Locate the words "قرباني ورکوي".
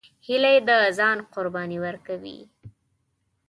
1.33-2.39